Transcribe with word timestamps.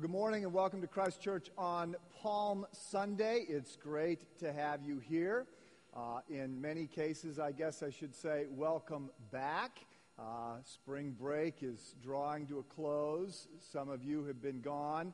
Well, 0.00 0.06
good 0.08 0.16
morning 0.16 0.44
and 0.44 0.54
welcome 0.54 0.80
to 0.80 0.86
Christ 0.86 1.20
Church 1.20 1.50
on 1.58 1.94
Palm 2.22 2.64
Sunday. 2.72 3.44
It's 3.46 3.76
great 3.76 4.38
to 4.38 4.50
have 4.50 4.82
you 4.82 4.98
here. 4.98 5.46
Uh, 5.94 6.20
in 6.30 6.58
many 6.58 6.86
cases, 6.86 7.38
I 7.38 7.52
guess 7.52 7.82
I 7.82 7.90
should 7.90 8.14
say, 8.14 8.46
welcome 8.48 9.10
back. 9.30 9.80
Uh, 10.18 10.54
spring 10.64 11.14
break 11.20 11.56
is 11.60 11.96
drawing 12.02 12.46
to 12.46 12.60
a 12.60 12.62
close. 12.62 13.46
Some 13.58 13.90
of 13.90 14.02
you 14.02 14.24
have 14.24 14.40
been 14.40 14.62
gone. 14.62 15.12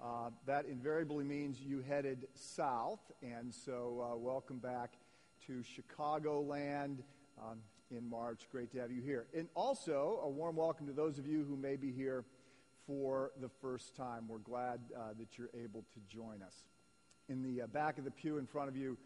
Uh, 0.00 0.30
that 0.46 0.66
invariably 0.66 1.24
means 1.24 1.60
you 1.60 1.80
headed 1.80 2.28
south, 2.34 3.00
and 3.20 3.52
so 3.52 4.08
uh, 4.12 4.16
welcome 4.16 4.58
back 4.58 4.92
to 5.48 5.64
Chicagoland 5.64 6.98
um, 7.40 7.58
in 7.90 8.08
March. 8.08 8.46
Great 8.52 8.70
to 8.70 8.78
have 8.78 8.92
you 8.92 9.02
here. 9.02 9.26
And 9.36 9.48
also, 9.56 10.20
a 10.22 10.28
warm 10.28 10.54
welcome 10.54 10.86
to 10.86 10.92
those 10.92 11.18
of 11.18 11.26
you 11.26 11.44
who 11.44 11.56
may 11.56 11.74
be 11.74 11.90
here 11.90 12.24
for 12.88 13.32
the 13.38 13.50
first 13.60 13.94
time. 13.94 14.24
We're 14.26 14.38
glad 14.38 14.80
uh, 14.96 15.10
that 15.18 15.36
you're 15.36 15.50
able 15.62 15.84
to 15.92 16.00
join 16.08 16.42
us. 16.42 16.64
In 17.28 17.42
the 17.42 17.62
uh, 17.62 17.66
back 17.66 17.98
of 17.98 18.04
the 18.04 18.10
pew 18.10 18.38
in 18.38 18.46
front 18.46 18.70
of 18.70 18.76
you, 18.76 18.96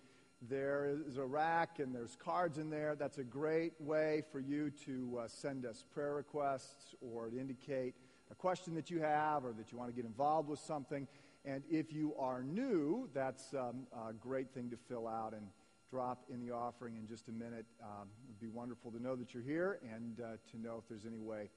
there 0.49 0.97
is 1.09 1.17
a 1.17 1.25
rack 1.25 1.81
and 1.81 1.93
there's 1.93 2.17
cards 2.17 2.59
in 2.59 2.71
there. 2.71 2.95
That's 2.95 3.19
a 3.19 3.25
great 3.25 3.73
way 3.81 4.23
for 4.31 4.39
you 4.39 4.71
to 4.87 5.23
uh, 5.23 5.29
send 5.29 5.67
us 5.67 5.85
prayer 5.93 6.15
requests 6.15 6.95
or 7.01 7.29
to 7.29 7.39
indicate 7.39 7.95
a 8.31 8.37
question 8.37 8.75
that 8.77 8.89
you 8.89 9.01
have 9.01 9.45
or 9.45 9.53
that 9.53 9.73
you 9.73 9.79
want 9.79 9.91
to 9.91 9.97
get 9.97 10.05
involved 10.05 10.49
with 10.49 10.61
something. 10.61 11.09
And 11.45 11.65
if 11.69 11.93
you 11.93 12.15
are 12.21 12.45
new, 12.45 13.09
that's 13.13 13.53
um, 13.53 13.87
a 14.09 14.13
great 14.13 14.55
thing 14.55 14.71
to 14.71 14.77
fill 14.89 15.09
out 15.09 15.33
and 15.33 15.49
drop 15.91 16.25
in 16.33 16.41
the 16.41 16.53
offering 16.53 16.97
in 16.97 17.07
just 17.09 17.27
a 17.29 17.33
minute. 17.33 17.67
Um, 17.83 18.09
it 18.23 18.29
would 18.29 18.41
be 18.41 18.49
wonderful 18.49 18.93
to 18.93 19.03
know 19.03 19.17
that 19.17 19.35
you're 19.35 19.43
here 19.43 19.81
and 19.93 20.21
uh, 20.21 20.37
to 20.53 20.61
know 20.61 20.77
if 20.79 20.89
there's 20.89 21.05
any 21.05 21.19
way 21.19 21.51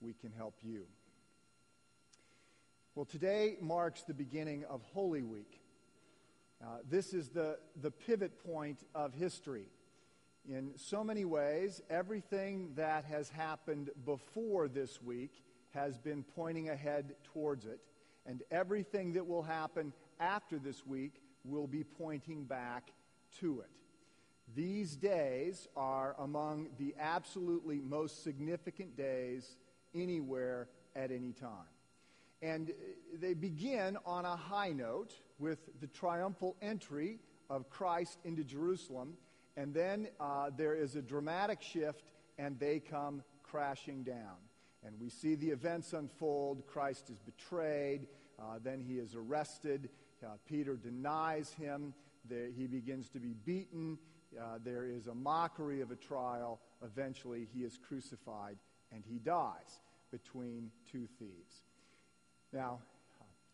we 0.00 0.14
can 0.14 0.30
help 0.32 0.54
you. 0.62 0.86
Well, 2.94 3.06
today 3.06 3.56
marks 3.58 4.02
the 4.02 4.12
beginning 4.12 4.66
of 4.68 4.82
Holy 4.92 5.22
Week. 5.22 5.62
Uh, 6.62 6.66
this 6.90 7.14
is 7.14 7.30
the, 7.30 7.58
the 7.80 7.90
pivot 7.90 8.44
point 8.44 8.80
of 8.94 9.14
history. 9.14 9.64
In 10.46 10.72
so 10.76 11.02
many 11.02 11.24
ways, 11.24 11.80
everything 11.88 12.72
that 12.76 13.06
has 13.06 13.30
happened 13.30 13.88
before 14.04 14.68
this 14.68 15.00
week 15.00 15.42
has 15.70 15.96
been 15.96 16.22
pointing 16.22 16.68
ahead 16.68 17.14
towards 17.32 17.64
it, 17.64 17.80
and 18.26 18.42
everything 18.50 19.14
that 19.14 19.26
will 19.26 19.42
happen 19.42 19.94
after 20.20 20.58
this 20.58 20.84
week 20.84 21.14
will 21.46 21.66
be 21.66 21.84
pointing 21.84 22.44
back 22.44 22.90
to 23.40 23.60
it. 23.60 23.70
These 24.54 24.96
days 24.96 25.66
are 25.78 26.14
among 26.18 26.68
the 26.78 26.94
absolutely 27.00 27.80
most 27.80 28.22
significant 28.22 28.98
days 28.98 29.56
anywhere 29.94 30.68
at 30.94 31.10
any 31.10 31.32
time. 31.32 31.70
And 32.42 32.72
they 33.14 33.34
begin 33.34 33.96
on 34.04 34.24
a 34.24 34.36
high 34.36 34.72
note 34.72 35.14
with 35.38 35.58
the 35.80 35.86
triumphal 35.86 36.56
entry 36.60 37.20
of 37.48 37.70
Christ 37.70 38.18
into 38.24 38.42
Jerusalem. 38.42 39.14
And 39.56 39.72
then 39.72 40.08
uh, 40.18 40.50
there 40.56 40.74
is 40.74 40.96
a 40.96 41.02
dramatic 41.02 41.62
shift, 41.62 42.10
and 42.38 42.58
they 42.58 42.80
come 42.80 43.22
crashing 43.42 44.02
down. 44.02 44.36
And 44.84 44.96
we 45.00 45.08
see 45.08 45.36
the 45.36 45.50
events 45.50 45.92
unfold. 45.92 46.66
Christ 46.66 47.10
is 47.10 47.18
betrayed. 47.20 48.08
Uh, 48.40 48.58
then 48.62 48.80
he 48.80 48.94
is 48.94 49.14
arrested. 49.14 49.88
Uh, 50.24 50.30
Peter 50.46 50.74
denies 50.76 51.52
him. 51.52 51.94
There, 52.28 52.48
he 52.48 52.66
begins 52.66 53.08
to 53.10 53.20
be 53.20 53.34
beaten. 53.44 53.98
Uh, 54.40 54.58
there 54.64 54.86
is 54.86 55.06
a 55.06 55.14
mockery 55.14 55.80
of 55.80 55.90
a 55.90 55.96
trial. 55.96 56.60
Eventually, 56.82 57.46
he 57.52 57.60
is 57.60 57.78
crucified 57.86 58.56
and 58.90 59.04
he 59.06 59.18
dies 59.18 59.80
between 60.10 60.70
two 60.90 61.06
thieves. 61.18 61.62
Now, 62.52 62.80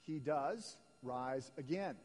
he 0.02 0.18
does 0.18 0.76
rise 1.02 1.52
again. 1.56 1.96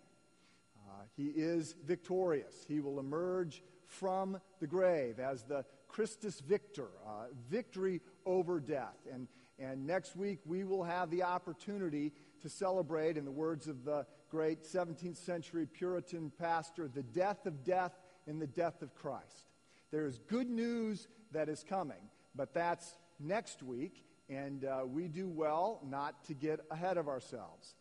Uh, 0.88 1.04
he 1.16 1.28
is 1.28 1.76
victorious. 1.86 2.66
He 2.68 2.82
will 2.82 3.00
emerge 3.00 3.64
from 3.88 4.40
the 4.60 4.68
grave 4.68 5.20
as 5.20 5.44
the 5.44 5.66
Christus 5.88 6.40
Victor, 6.40 6.88
uh, 7.08 7.26
victory 7.50 8.02
over 8.26 8.60
death. 8.60 8.98
And, 9.12 9.28
and 9.60 9.86
next 9.86 10.16
week 10.16 10.40
we 10.46 10.64
will 10.64 10.84
have 10.84 11.10
the 11.10 11.24
opportunity 11.24 12.12
to 12.42 12.50
celebrate, 12.50 13.16
in 13.16 13.26
the 13.26 13.32
words 13.32 13.68
of 13.68 13.86
the 13.86 14.06
great 14.30 14.64
17th 14.64 15.18
century 15.18 15.66
Puritan 15.66 16.32
pastor, 16.38 16.88
the 16.88 17.04
death 17.04 17.46
of 17.46 17.64
death 17.64 17.94
in 18.28 18.40
the 18.40 18.48
death 18.48 18.82
of 18.82 18.94
Christ. 18.96 19.46
There 19.92 20.08
is 20.08 20.20
good 20.28 20.50
news 20.50 21.08
that 21.32 21.50
is 21.50 21.64
coming, 21.64 22.10
but 22.36 22.54
that's 22.54 22.98
next 23.20 23.62
week. 23.64 24.04
And 24.30 24.66
uh, 24.66 24.82
we 24.86 25.08
do 25.08 25.28
well 25.28 25.82
not 25.86 26.24
to 26.26 26.34
get 26.34 26.62
ahead 26.72 26.98
of 26.98 27.08
ourselves. 27.08 27.76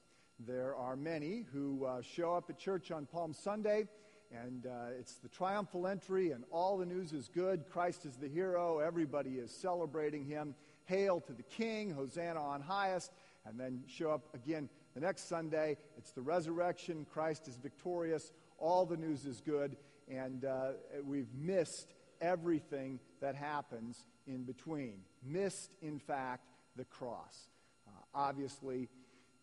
There 0.47 0.75
are 0.75 0.97
many 0.97 1.44
who 1.53 1.84
uh, 1.84 2.03
show 2.03 2.34
up 2.34 2.50
at 2.50 2.58
church 2.58 2.91
on 2.91 3.06
Palm 3.06 3.32
Sunday, 3.32 3.86
and 4.32 4.66
uh, 4.66 4.98
it's 4.98 5.14
the 5.16 5.28
triumphal 5.28 5.86
entry, 5.86 6.32
and 6.32 6.42
all 6.50 6.78
the 6.78 6.86
news 6.86 7.12
is 7.12 7.28
good. 7.28 7.64
Christ 7.70 8.06
is 8.06 8.16
the 8.16 8.28
hero. 8.28 8.78
Everybody 8.78 9.32
is 9.32 9.53
celebrating 9.53 10.25
him. 10.25 10.54
Hail 10.86 11.20
to 11.20 11.32
the 11.32 11.44
King, 11.44 11.92
Hosanna 11.92 12.42
on 12.42 12.60
highest. 12.60 13.12
And 13.44 13.59
then 13.59 13.82
show 13.88 14.10
up 14.10 14.28
again 14.34 14.69
the 14.94 15.00
next 15.00 15.28
Sunday. 15.28 15.76
It's 15.98 16.12
the 16.12 16.22
resurrection. 16.22 17.06
Christ 17.12 17.48
is 17.48 17.56
victorious. 17.56 18.32
All 18.59 18.86
the 18.86 18.97
news 18.97 19.26
is 19.26 19.41
good. 19.41 19.76
And 20.09 20.44
uh, 20.44 20.72
we've 21.04 21.32
missed 21.34 21.94
everything 22.20 23.00
that 23.20 23.34
happens 23.34 24.06
in 24.26 24.44
between. 24.44 25.00
Missed, 25.25 25.71
in 25.81 25.99
fact, 25.99 26.44
the 26.77 26.84
cross. 26.84 27.49
Uh, 27.87 27.91
obviously, 28.15 28.88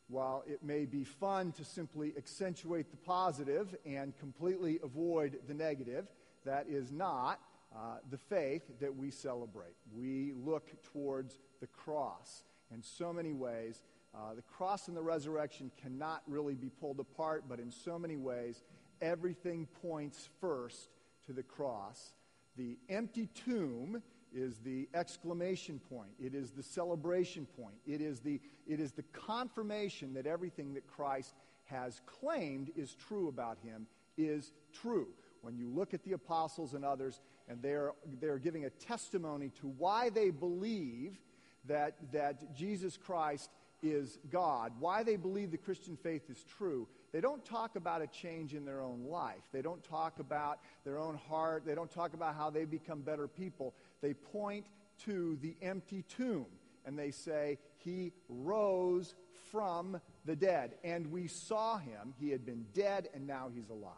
while 0.07 0.44
it 0.47 0.63
may 0.63 0.85
be 0.85 1.03
fun 1.03 1.51
to 1.53 1.63
simply 1.63 2.13
accentuate 2.17 2.90
the 2.91 2.97
positive 2.97 3.75
and 3.85 4.17
completely 4.17 4.79
avoid 4.84 5.40
the 5.47 5.53
negative, 5.53 6.07
that 6.45 6.67
is 6.67 6.91
not 6.91 7.40
uh, 7.75 7.97
the 8.09 8.17
faith 8.17 8.63
that 8.79 8.95
we 8.95 9.12
celebrate. 9.12 9.75
We 9.95 10.34
look 10.35 10.72
towards 10.91 11.38
the 11.62 11.67
cross. 11.67 12.44
In 12.73 12.81
so 12.81 13.13
many 13.13 13.34
ways, 13.34 13.84
uh, 14.16 14.34
the 14.35 14.41
cross 14.41 14.88
and 14.88 14.97
the 14.97 15.01
resurrection 15.01 15.72
cannot 15.81 16.23
really 16.28 16.56
be 16.56 16.69
pulled 16.69 17.00
apart, 17.00 17.44
but 17.47 17.59
in 17.59 17.72
so 17.72 18.00
many 18.00 18.17
ways, 18.17 18.63
everything 19.01 19.67
points 19.81 20.29
first 20.41 20.90
to 21.28 21.34
the 21.34 21.44
cross. 21.44 22.13
The 22.57 22.78
empty 22.90 23.28
tomb 23.46 24.01
is 24.34 24.59
the 24.59 24.88
exclamation 24.94 25.79
point. 25.90 26.12
It 26.19 26.35
is 26.35 26.51
the 26.51 26.63
celebration 26.63 27.47
point. 27.59 27.75
It 27.88 28.01
is 28.01 28.19
the, 28.19 28.40
it 28.67 28.79
is 28.79 28.91
the 28.91 29.03
confirmation 29.13 30.13
that 30.13 30.25
everything 30.25 30.73
that 30.75 30.88
Christ 30.88 31.34
has 31.66 32.01
claimed 32.06 32.72
is 32.75 32.95
true 32.95 33.28
about 33.28 33.57
him 33.63 33.88
is 34.17 34.51
true. 34.73 35.07
When 35.41 35.57
you 35.57 35.69
look 35.69 35.94
at 35.94 36.03
the 36.03 36.13
apostles 36.13 36.73
and 36.73 36.84
others, 36.84 37.22
and 37.47 37.62
they're, 37.62 37.94
they're 38.19 38.38
giving 38.38 38.66
a 38.66 38.69
testimony 38.69 39.51
to 39.62 39.67
why 39.67 40.09
they 40.09 40.29
believe 40.29 41.17
that, 41.66 41.96
that 42.11 42.56
Jesus 42.56 42.97
Christ 42.97 43.50
is 43.81 44.19
God, 44.29 44.73
why 44.79 45.03
they 45.03 45.16
believe 45.16 45.51
the 45.51 45.57
Christian 45.57 45.97
faith 45.97 46.29
is 46.29 46.44
true, 46.57 46.88
they 47.11 47.22
don't 47.22 47.44
talk 47.44 47.75
about 47.75 48.01
a 48.01 48.07
change 48.07 48.53
in 48.53 48.66
their 48.66 48.81
own 48.81 49.06
life. 49.06 49.41
They 49.51 49.61
don't 49.61 49.84
talk 49.84 50.19
about 50.19 50.59
their 50.84 51.00
own 51.00 51.17
heart. 51.17 51.63
They 51.66 51.73
don't 51.73 51.90
talk 51.90 52.13
about 52.13 52.35
how 52.35 52.50
they 52.50 52.66
become 52.66 53.01
better 53.01 53.28
people. 53.28 53.73
They 54.01 54.13
point 54.13 54.65
to 55.05 55.37
the 55.41 55.55
empty 55.61 56.03
tomb 56.03 56.47
and 56.85 56.97
they 56.97 57.11
say, 57.11 57.57
He 57.77 58.13
rose 58.27 59.15
from 59.51 59.99
the 60.25 60.35
dead. 60.35 60.75
And 60.83 61.11
we 61.11 61.27
saw 61.27 61.77
him. 61.77 62.13
He 62.19 62.29
had 62.29 62.45
been 62.45 62.65
dead 62.73 63.09
and 63.13 63.27
now 63.27 63.49
he's 63.53 63.69
alive. 63.69 63.93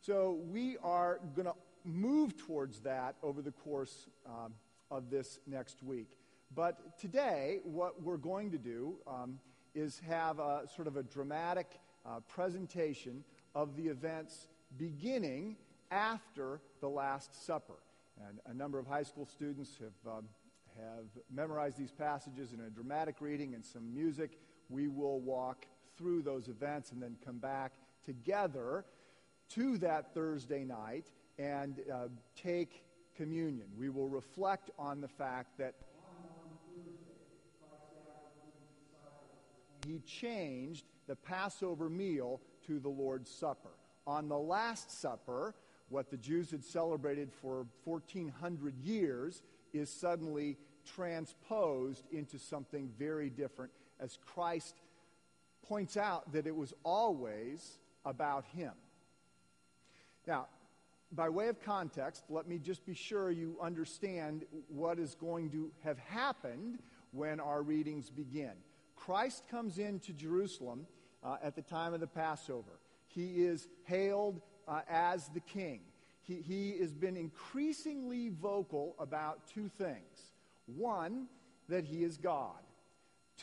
So 0.00 0.38
we 0.50 0.76
are 0.82 1.20
going 1.34 1.46
to 1.46 1.54
move 1.84 2.36
towards 2.36 2.80
that 2.80 3.16
over 3.22 3.42
the 3.42 3.52
course 3.52 4.08
um, 4.26 4.54
of 4.90 5.10
this 5.10 5.38
next 5.46 5.82
week. 5.82 6.16
But 6.54 6.98
today, 6.98 7.60
what 7.64 8.02
we're 8.02 8.16
going 8.16 8.50
to 8.52 8.58
do 8.58 8.96
um, 9.06 9.38
is 9.74 10.00
have 10.08 10.38
a 10.38 10.62
sort 10.74 10.86
of 10.88 10.96
a 10.96 11.02
dramatic 11.02 11.78
uh, 12.06 12.20
presentation 12.28 13.24
of 13.54 13.76
the 13.76 13.88
events 13.88 14.48
beginning 14.76 15.56
after 15.90 16.60
the 16.80 16.88
Last 16.88 17.46
Supper. 17.46 17.78
And 18.28 18.38
a 18.46 18.54
number 18.54 18.78
of 18.78 18.86
high 18.86 19.02
school 19.02 19.26
students 19.26 19.78
have, 19.78 20.12
um, 20.12 20.24
have 20.76 21.06
memorized 21.30 21.78
these 21.78 21.92
passages 21.92 22.52
in 22.52 22.60
a 22.60 22.70
dramatic 22.70 23.16
reading 23.20 23.54
and 23.54 23.64
some 23.64 23.92
music. 23.92 24.38
We 24.68 24.88
will 24.88 25.20
walk 25.20 25.66
through 25.96 26.22
those 26.22 26.48
events 26.48 26.92
and 26.92 27.02
then 27.02 27.16
come 27.24 27.38
back 27.38 27.72
together 28.04 28.84
to 29.50 29.78
that 29.78 30.14
Thursday 30.14 30.64
night 30.64 31.10
and 31.38 31.80
uh, 31.92 32.08
take 32.36 32.84
communion. 33.16 33.66
We 33.76 33.88
will 33.88 34.08
reflect 34.08 34.70
on 34.78 35.00
the 35.00 35.08
fact 35.08 35.58
that 35.58 35.74
he 39.86 40.00
changed 40.00 40.86
the 41.06 41.16
Passover 41.16 41.88
meal 41.90 42.40
to 42.66 42.78
the 42.80 42.88
Lord's 42.88 43.30
Supper. 43.30 43.70
On 44.06 44.28
the 44.28 44.38
Last 44.38 45.00
Supper, 45.00 45.54
what 45.94 46.10
the 46.10 46.16
Jews 46.16 46.50
had 46.50 46.64
celebrated 46.64 47.30
for 47.40 47.66
1400 47.84 48.76
years 48.78 49.44
is 49.72 49.88
suddenly 49.88 50.58
transposed 50.84 52.04
into 52.10 52.36
something 52.36 52.90
very 52.98 53.30
different 53.30 53.70
as 54.00 54.18
Christ 54.26 54.74
points 55.62 55.96
out 55.96 56.32
that 56.32 56.48
it 56.48 56.56
was 56.56 56.74
always 56.82 57.78
about 58.04 58.44
him. 58.44 58.72
Now, 60.26 60.48
by 61.12 61.28
way 61.28 61.46
of 61.46 61.62
context, 61.62 62.24
let 62.28 62.48
me 62.48 62.58
just 62.58 62.84
be 62.84 62.94
sure 62.94 63.30
you 63.30 63.56
understand 63.62 64.46
what 64.66 64.98
is 64.98 65.14
going 65.14 65.48
to 65.50 65.70
have 65.84 65.98
happened 66.00 66.80
when 67.12 67.38
our 67.38 67.62
readings 67.62 68.10
begin. 68.10 68.54
Christ 68.96 69.44
comes 69.48 69.78
into 69.78 70.12
Jerusalem 70.12 70.88
uh, 71.22 71.36
at 71.40 71.54
the 71.54 71.62
time 71.62 71.94
of 71.94 72.00
the 72.00 72.08
Passover. 72.08 72.80
He 73.06 73.44
is 73.44 73.68
hailed 73.84 74.40
uh, 74.66 74.80
as 74.88 75.28
the 75.28 75.40
king. 75.40 75.80
He, 76.22 76.36
he 76.36 76.78
has 76.80 76.92
been 76.92 77.16
increasingly 77.16 78.30
vocal 78.30 78.94
about 78.98 79.46
two 79.46 79.68
things. 79.68 80.32
One, 80.66 81.26
that 81.68 81.84
he 81.84 82.02
is 82.02 82.16
God. 82.16 82.58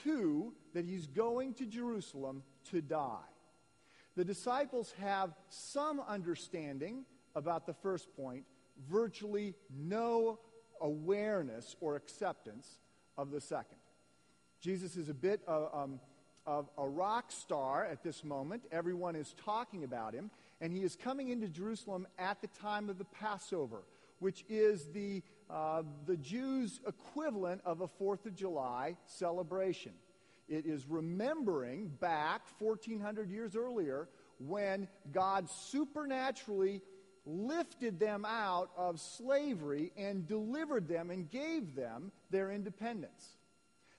Two, 0.03 0.53
that 0.73 0.85
he's 0.85 1.07
going 1.07 1.53
to 1.55 1.65
Jerusalem 1.65 2.43
to 2.71 2.81
die. 2.81 3.17
The 4.15 4.25
disciples 4.25 4.93
have 4.99 5.33
some 5.49 6.01
understanding 6.07 7.05
about 7.35 7.65
the 7.65 7.73
first 7.73 8.13
point, 8.15 8.43
virtually 8.89 9.53
no 9.75 10.39
awareness 10.81 11.75
or 11.79 11.95
acceptance 11.95 12.79
of 13.17 13.31
the 13.31 13.39
second. 13.39 13.77
Jesus 14.59 14.95
is 14.95 15.09
a 15.09 15.13
bit 15.13 15.41
of, 15.47 15.69
um, 15.73 15.99
of 16.45 16.69
a 16.77 16.87
rock 16.87 17.31
star 17.31 17.85
at 17.85 18.03
this 18.03 18.23
moment. 18.23 18.63
Everyone 18.71 19.15
is 19.15 19.33
talking 19.45 19.83
about 19.83 20.13
him, 20.13 20.29
and 20.61 20.71
he 20.71 20.83
is 20.83 20.95
coming 20.95 21.29
into 21.29 21.49
Jerusalem 21.49 22.07
at 22.19 22.39
the 22.39 22.47
time 22.47 22.89
of 22.89 22.99
the 22.99 23.05
Passover, 23.05 23.83
which 24.19 24.45
is 24.47 24.85
the, 24.93 25.23
uh, 25.49 25.81
the 26.05 26.15
Jews' 26.15 26.79
equivalent 26.87 27.61
of 27.65 27.81
a 27.81 27.87
Fourth 27.87 28.27
of 28.27 28.35
July 28.35 28.95
celebration. 29.05 29.93
It 30.47 30.65
is 30.67 30.85
remembering 30.87 31.87
back 31.99 32.41
1,400 32.59 33.31
years 33.31 33.55
earlier 33.55 34.07
when 34.37 34.87
God 35.11 35.49
supernaturally 35.49 36.81
lifted 37.25 37.99
them 37.99 38.25
out 38.25 38.69
of 38.77 38.99
slavery 38.99 39.91
and 39.97 40.27
delivered 40.27 40.87
them 40.87 41.09
and 41.09 41.29
gave 41.29 41.75
them 41.75 42.11
their 42.29 42.51
independence. 42.51 43.37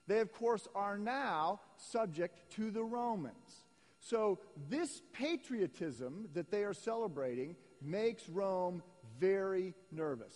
They, 0.06 0.20
of 0.20 0.32
course, 0.32 0.68
are 0.74 0.98
now 0.98 1.60
subject 1.76 2.50
to 2.52 2.70
the 2.70 2.82
Romans. 2.82 3.61
So, 4.04 4.40
this 4.68 5.00
patriotism 5.12 6.28
that 6.34 6.50
they 6.50 6.64
are 6.64 6.74
celebrating 6.74 7.54
makes 7.80 8.28
Rome 8.28 8.82
very 9.20 9.74
nervous. 9.92 10.34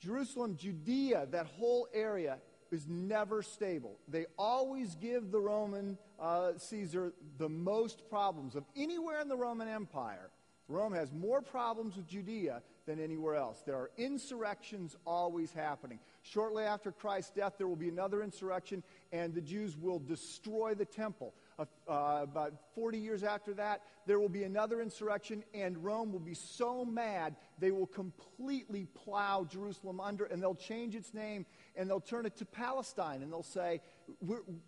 Jerusalem, 0.00 0.56
Judea, 0.56 1.26
that 1.30 1.46
whole 1.46 1.86
area 1.92 2.38
is 2.70 2.88
never 2.88 3.42
stable. 3.42 3.98
They 4.08 4.24
always 4.38 4.94
give 4.94 5.30
the 5.30 5.38
Roman 5.38 5.98
uh, 6.18 6.52
Caesar 6.56 7.12
the 7.36 7.48
most 7.48 8.08
problems 8.08 8.56
of 8.56 8.64
anywhere 8.74 9.20
in 9.20 9.28
the 9.28 9.36
Roman 9.36 9.68
Empire. 9.68 10.30
Rome 10.68 10.94
has 10.94 11.12
more 11.12 11.42
problems 11.42 11.96
with 11.96 12.06
Judea 12.06 12.62
than 12.86 12.98
anywhere 13.00 13.36
else. 13.36 13.62
There 13.64 13.76
are 13.76 13.90
insurrections 13.96 14.96
always 15.06 15.52
happening. 15.52 15.98
Shortly 16.22 16.64
after 16.64 16.90
Christ's 16.92 17.30
death, 17.30 17.54
there 17.58 17.68
will 17.68 17.76
be 17.76 17.88
another 17.88 18.22
insurrection, 18.22 18.82
and 19.12 19.34
the 19.34 19.40
Jews 19.40 19.76
will 19.76 19.98
destroy 19.98 20.74
the 20.74 20.84
temple. 20.84 21.34
Uh, 21.58 21.64
uh, 21.88 22.20
about 22.22 22.54
40 22.74 22.98
years 22.98 23.22
after 23.22 23.54
that, 23.54 23.82
there 24.06 24.18
will 24.18 24.28
be 24.28 24.44
another 24.44 24.80
insurrection, 24.80 25.44
and 25.52 25.82
Rome 25.84 26.12
will 26.12 26.20
be 26.20 26.34
so 26.34 26.84
mad 26.84 27.36
they 27.58 27.70
will 27.70 27.86
completely 27.86 28.86
plow 28.94 29.44
Jerusalem 29.44 30.00
under, 30.00 30.24
and 30.24 30.42
they'll 30.42 30.54
change 30.54 30.94
its 30.94 31.12
name, 31.12 31.44
and 31.76 31.88
they'll 31.88 32.00
turn 32.00 32.26
it 32.26 32.36
to 32.38 32.44
Palestine, 32.44 33.22
and 33.22 33.32
they'll 33.32 33.42
say, 33.42 33.80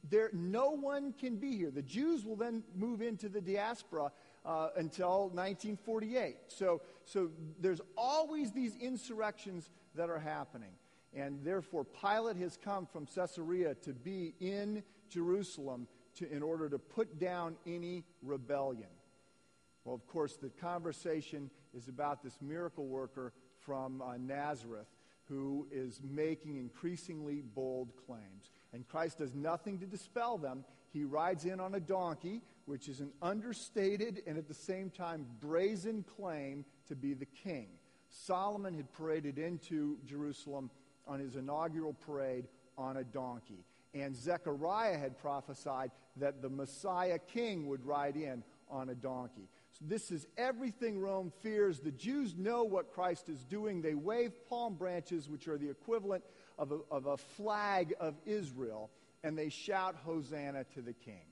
there, 0.09 0.31
no 0.33 0.71
one 0.71 1.13
can 1.19 1.37
be 1.37 1.57
here. 1.57 1.71
The 1.71 1.83
Jews 1.83 2.25
will 2.25 2.37
then 2.37 2.63
move 2.77 3.03
into 3.03 3.29
the 3.29 3.41
diaspora, 3.41 4.13
uh, 4.45 4.69
until 4.77 5.29
1948. 5.31 6.37
So, 6.49 6.83
so 7.05 7.31
there's 7.61 7.81
always 7.97 8.53
these 8.53 8.77
insurrections 8.77 9.71
that 9.95 10.11
are 10.11 10.19
happening. 10.19 10.73
And 11.15 11.45
therefore, 11.45 11.85
Pilate 11.85 12.37
has 12.37 12.57
come 12.57 12.87
from 12.87 13.07
Caesarea 13.07 13.75
to 13.77 13.93
be 13.93 14.35
in 14.41 14.83
Jerusalem 15.09 15.87
to, 16.17 16.31
in 16.31 16.43
order 16.43 16.69
to 16.69 16.79
put 16.79 17.19
down 17.19 17.57
any 17.67 18.05
rebellion. 18.23 18.89
Well, 19.85 19.95
of 19.95 20.07
course, 20.07 20.37
the 20.37 20.49
conversation 20.49 21.51
is 21.77 21.89
about 21.89 22.23
this 22.23 22.39
miracle 22.41 22.87
worker 22.87 23.33
from 23.61 24.03
uh, 24.03 24.17
Nazareth 24.17 24.89
who 25.29 25.67
is 25.71 26.01
making 26.03 26.57
increasingly 26.57 27.43
bold 27.55 27.93
claims. 28.07 28.51
And 28.73 28.87
Christ 28.87 29.19
does 29.19 29.35
nothing 29.35 29.79
to 29.79 29.87
dispel 29.87 30.37
them. 30.37 30.65
He 30.95 31.05
rides 31.05 31.45
in 31.45 31.59
on 31.59 31.75
a 31.75 31.81
donkey, 31.81 32.41
which 32.67 32.89
is 32.89 33.01
an 33.01 33.11
understated 33.21 34.23
and 34.29 34.39
at 34.39 34.47
the 34.47 34.55
same 34.55 34.91
time 34.91 35.27
brazen 35.41 36.05
claim 36.17 36.65
to 36.87 36.95
be 36.95 37.15
the 37.15 37.27
king. 37.27 37.67
Solomon 38.11 38.75
had 38.75 38.91
paraded 38.93 39.37
into 39.37 39.99
Jerusalem 40.07 40.71
on 41.07 41.19
his 41.19 41.35
inaugural 41.35 41.95
parade 41.95 42.47
on 42.79 42.99
a 42.99 43.05
donkey. 43.05 43.65
And 43.93 44.15
Zechariah 44.15 44.97
had 44.97 45.19
prophesied 45.19 45.91
that 46.17 46.41
the 46.41 46.49
Messiah 46.49 47.19
king 47.19 47.67
would 47.67 47.85
ride 47.85 48.17
in 48.17 48.45
on 48.71 48.89
a 48.89 48.95
donkey. 48.95 49.49
So 49.73 49.85
this 49.89 50.13
is 50.13 50.29
everything 50.39 51.01
Rome 51.01 51.33
fears. 51.41 51.81
The 51.81 51.91
Jews 51.91 52.37
know 52.37 52.63
what 52.63 52.93
Christ 52.93 53.29
is 53.29 53.43
doing. 53.45 53.83
They 53.83 53.95
wave 53.95 54.33
palm 54.49 54.75
branches, 54.75 55.29
which 55.29 55.49
are 55.49 55.59
the 55.59 55.71
equivalent 55.71 56.23
of 56.57 56.71
a, 56.71 56.79
of 56.89 57.07
a 57.07 57.17
flag 57.17 57.95
of 57.99 58.15
Israel, 58.25 58.91
and 59.25 59.37
they 59.37 59.49
shout, 59.49 59.97
Hosanna 60.05 60.65
to 60.75 60.83
the 60.83 60.93
king. 60.93 61.25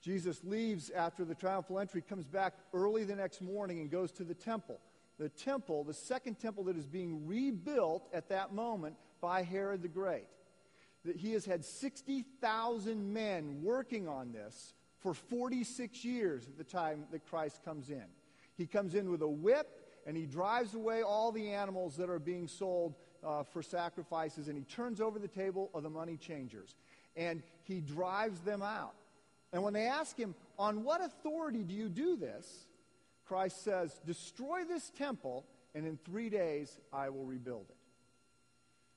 Jesus 0.00 0.42
leaves 0.42 0.90
after 0.90 1.24
the 1.24 1.34
triumphal 1.34 1.78
entry, 1.78 2.02
comes 2.02 2.26
back 2.26 2.54
early 2.72 3.04
the 3.04 3.14
next 3.14 3.40
morning, 3.40 3.80
and 3.80 3.90
goes 3.90 4.10
to 4.12 4.24
the 4.24 4.34
temple. 4.34 4.80
The 5.18 5.28
temple, 5.28 5.84
the 5.84 5.94
second 5.94 6.40
temple 6.40 6.64
that 6.64 6.76
is 6.76 6.86
being 6.86 7.26
rebuilt 7.26 8.08
at 8.12 8.30
that 8.30 8.52
moment 8.52 8.96
by 9.20 9.42
Herod 9.42 9.82
the 9.82 9.88
Great. 9.88 10.26
That 11.04 11.16
he 11.16 11.32
has 11.32 11.44
had 11.44 11.64
60,000 11.64 13.12
men 13.12 13.60
working 13.62 14.08
on 14.08 14.32
this 14.32 14.72
for 15.00 15.12
46 15.14 16.04
years 16.04 16.48
at 16.48 16.56
the 16.56 16.64
time 16.64 17.04
that 17.12 17.26
Christ 17.26 17.62
comes 17.64 17.90
in. 17.90 18.04
He 18.56 18.66
comes 18.66 18.94
in 18.94 19.10
with 19.10 19.20
a 19.20 19.28
whip 19.28 19.68
and 20.06 20.16
he 20.16 20.26
drives 20.26 20.74
away 20.74 21.02
all 21.02 21.32
the 21.32 21.50
animals 21.50 21.96
that 21.96 22.08
are 22.08 22.18
being 22.18 22.48
sold 22.48 22.94
uh, 23.24 23.42
for 23.42 23.62
sacrifices 23.62 24.48
and 24.48 24.56
he 24.56 24.64
turns 24.64 25.00
over 25.00 25.18
the 25.18 25.28
table 25.28 25.70
of 25.74 25.82
the 25.82 25.90
money 25.90 26.16
changers 26.16 26.74
and 27.16 27.42
he 27.64 27.80
drives 27.80 28.40
them 28.40 28.62
out. 28.62 28.94
And 29.52 29.62
when 29.62 29.72
they 29.72 29.86
ask 29.86 30.16
him, 30.16 30.34
On 30.58 30.84
what 30.84 31.02
authority 31.02 31.62
do 31.62 31.74
you 31.74 31.88
do 31.88 32.16
this? 32.16 32.66
Christ 33.26 33.62
says, 33.64 34.00
Destroy 34.04 34.64
this 34.64 34.90
temple, 34.90 35.46
and 35.74 35.86
in 35.86 35.98
three 36.04 36.28
days 36.28 36.78
I 36.92 37.08
will 37.08 37.24
rebuild 37.24 37.66
it. 37.70 37.76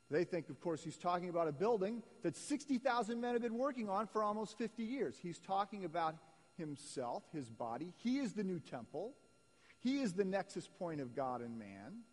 They 0.10 0.24
think, 0.24 0.50
of 0.50 0.60
course, 0.62 0.84
he's 0.84 0.98
talking 0.98 1.30
about 1.30 1.48
a 1.48 1.51
building 1.51 2.01
that 2.24 2.36
60,000 2.36 3.20
men 3.20 3.34
have 3.34 3.42
been 3.42 3.58
working 3.58 3.90
on 3.90 4.08
for 4.08 4.24
almost 4.24 4.58
50 4.58 4.84
years. 4.84 5.18
He's 5.22 5.38
talking 5.38 5.84
about 5.84 6.16
himself, 6.58 7.24
his 7.34 7.50
body. 7.50 7.94
He 7.98 8.20
is 8.20 8.34
the 8.34 8.44
new 8.44 8.60
temple. 8.60 9.13
He 9.80 10.00
is 10.00 10.13
the 10.13 10.24
nexus 10.25 10.68
point 10.80 11.01
of 11.01 11.13
God 11.13 11.42
and 11.42 11.60
man. 11.60 12.04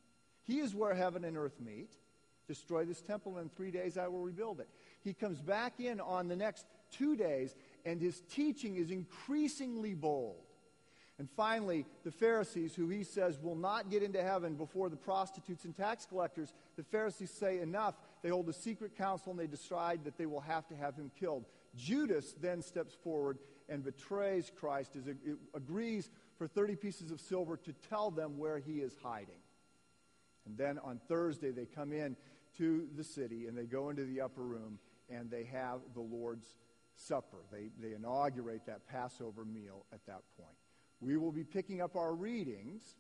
He 0.43 0.59
is 0.59 0.75
where 0.75 0.95
heaven 0.95 1.25
and 1.25 1.37
earth 1.37 1.61
meet. 1.65 1.93
Destroy 2.47 2.85
this 2.85 3.01
temple, 3.01 3.39
and 3.39 3.45
in 3.45 3.57
three 3.57 3.71
days 3.71 3.97
I 3.97 4.09
will 4.09 4.21
rebuild 4.21 4.61
it. 4.61 4.69
He 5.03 5.15
comes 5.15 5.41
back 5.41 5.81
in 5.81 6.01
on 6.01 6.29
the 6.29 6.37
next 6.37 6.67
two 6.91 7.17
days 7.17 7.55
and 7.85 8.01
his 8.01 8.23
teaching 8.31 8.77
is 8.77 8.91
increasingly 8.91 9.95
bold. 9.95 10.37
And 11.19 11.29
finally, 11.37 11.87
the 12.03 12.11
Pharisees, 12.11 12.75
who 12.75 12.89
he 12.89 13.05
says 13.05 13.39
will 13.41 13.55
not 13.55 13.89
get 13.89 14.03
into 14.03 14.21
heaven 14.21 14.55
before 14.55 14.89
the 14.89 14.97
prostitutes 14.97 15.65
and 15.65 15.77
tax 15.77 16.07
collectors, 16.07 16.53
the 16.77 16.83
Pharisees 16.83 17.31
say 17.31 17.61
enough. 17.61 17.95
They 18.23 18.31
hold 18.31 18.49
a 18.49 18.53
secret 18.53 18.97
council 18.97 19.31
and 19.31 19.39
they 19.39 19.47
decide 19.47 20.05
that 20.05 20.19
they 20.19 20.27
will 20.27 20.41
have 20.41 20.67
to 20.69 20.77
have 20.77 20.97
him 20.97 21.13
killed. 21.19 21.45
Judas 21.77 22.35
then 22.41 22.63
steps 22.63 22.97
forward 23.05 23.39
and 23.69 23.85
betrays 23.85 24.51
Christ, 24.59 24.97
as 24.97 25.05
agrees 25.55 26.11
for 26.37 26.49
30 26.49 26.77
pieces 26.77 27.11
of 27.13 27.21
silver 27.21 27.57
to 27.59 27.73
tell 27.89 28.11
them 28.11 28.37
where 28.37 28.59
he 28.59 28.81
is 28.81 28.97
hiding. 29.01 29.41
And 30.47 30.59
then 30.59 30.79
on 30.81 31.01
Thursday, 31.09 31.53
they 31.53 31.65
come 31.65 31.93
in 31.93 32.17
to 32.59 32.87
the 32.97 33.05
city 33.05 33.47
and 33.47 33.57
they 33.57 33.65
go 33.65 33.91
into 33.91 34.05
the 34.05 34.21
upper 34.21 34.43
room 34.43 34.79
and 35.11 35.31
they 35.31 35.45
have 35.45 35.81
the 35.95 36.01
Lord's 36.01 36.47
Supper. 36.97 37.39
They, 37.51 37.71
they 37.81 37.95
inaugurate 37.95 38.67
that 38.67 38.87
Passover 38.87 39.45
meal 39.45 39.85
at 39.93 40.05
that 40.07 40.23
point. 40.37 40.57
We 41.01 41.17
will 41.17 41.33
be 41.33 41.45
picking 41.45 41.81
up 41.81 41.97
our 41.97 42.15
readings 42.15 42.97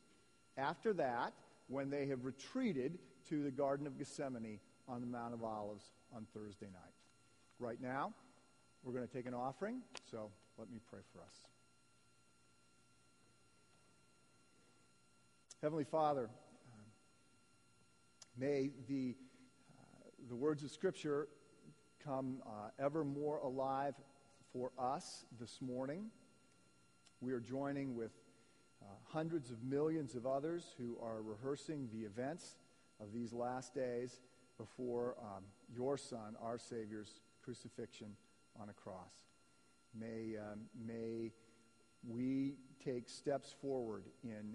after 0.57 0.93
that 0.95 1.33
when 1.69 1.91
they 1.91 2.07
have 2.07 2.25
retreated 2.25 2.99
to 3.29 3.43
the 3.43 3.51
Garden 3.51 3.87
of 3.87 3.97
Gethsemane 3.99 4.59
on 4.89 5.01
the 5.01 5.07
Mount 5.07 5.33
of 5.33 5.43
Olives 5.43 5.85
on 6.15 6.27
Thursday 6.35 6.67
night. 6.67 6.93
Right 7.59 7.81
now, 7.81 8.13
we're 8.83 8.93
going 8.93 9.07
to 9.07 9.13
take 9.13 9.27
an 9.27 9.35
offering, 9.35 9.81
so 10.11 10.31
let 10.59 10.71
me 10.71 10.79
pray 10.91 11.01
for 11.13 11.21
us. 11.21 11.35
Heavenly 15.63 15.85
Father, 15.85 16.29
may 18.37 18.71
the, 18.87 19.15
the 20.28 20.37
words 20.37 20.62
of 20.62 20.71
Scripture 20.71 21.28
come 22.02 22.38
uh, 22.47 22.71
ever 22.78 23.04
more 23.04 23.38
alive 23.38 23.95
for 24.52 24.73
us 24.78 25.26
this 25.38 25.61
morning. 25.61 26.07
We 27.21 27.33
are 27.33 27.40
joining 27.40 27.95
with 27.95 28.12
uh, 28.83 28.87
hundreds 29.04 29.50
of 29.50 29.62
millions 29.62 30.14
of 30.14 30.26
others 30.26 30.75
who 30.78 30.97
are 31.02 31.21
rehearsing 31.21 31.88
the 31.93 32.07
events 32.07 32.57
of 33.00 33.12
these 33.12 33.33
last 33.33 33.75
days 33.75 34.21
before 34.57 35.16
um, 35.21 35.45
your 35.75 35.99
Son, 35.99 36.37
our 36.43 36.57
Savior's 36.59 37.21
crucifixion 37.43 38.16
on 38.59 38.71
a 38.71 38.73
cross. 38.73 39.26
May, 39.99 40.37
um, 40.38 40.61
may 40.87 41.33
we 42.07 42.54
take 42.83 43.09
steps 43.11 43.54
forward 43.61 44.04
in, 44.23 44.54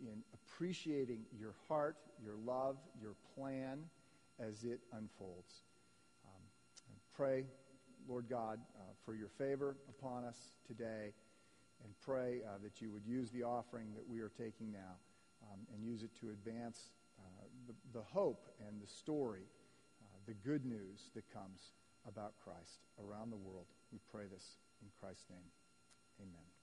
in 0.00 0.22
appreciating 0.34 1.22
your 1.36 1.54
heart, 1.68 1.96
your 2.22 2.36
love, 2.44 2.76
your 3.00 3.14
plan 3.34 3.80
as 4.40 4.64
it 4.64 4.80
unfolds. 4.92 5.62
Um, 6.24 6.42
pray, 7.14 7.44
Lord 8.08 8.28
God, 8.28 8.58
uh, 8.76 8.82
for 9.04 9.14
your 9.14 9.28
favor 9.28 9.76
upon 9.88 10.24
us 10.24 10.52
today, 10.66 11.12
and 11.84 11.92
pray 12.04 12.40
uh, 12.46 12.58
that 12.62 12.80
you 12.80 12.90
would 12.90 13.06
use 13.06 13.30
the 13.30 13.42
offering 13.42 13.94
that 13.94 14.06
we 14.06 14.20
are 14.20 14.30
taking 14.30 14.70
now 14.70 14.96
um, 15.50 15.60
and 15.72 15.84
use 15.84 16.02
it 16.02 16.10
to 16.20 16.30
advance 16.30 16.90
uh, 17.18 17.22
the, 17.66 17.98
the, 17.98 18.04
hope 18.04 18.48
and 18.66 18.80
the 18.80 18.86
story, 18.86 19.44
uh, 20.02 20.18
the 20.26 20.34
good 20.34 20.64
news 20.64 21.10
that 21.14 21.24
comes 21.32 21.72
about 22.06 22.32
Christ 22.42 22.80
around 22.98 23.30
the 23.30 23.36
world. 23.36 23.66
We 23.92 23.98
pray 24.10 24.24
this 24.30 24.58
in 24.82 24.88
Christ's 25.00 25.28
name. 25.30 25.48
Amen. 26.20 26.59